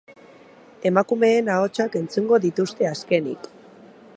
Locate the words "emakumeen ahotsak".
0.89-1.99